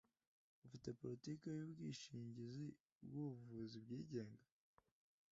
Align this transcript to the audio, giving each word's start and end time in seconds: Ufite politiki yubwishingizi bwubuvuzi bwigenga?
Ufite 0.65 0.87
politiki 1.01 1.45
yubwishingizi 1.57 2.65
bwubuvuzi 3.05 3.77
bwigenga? 3.83 4.43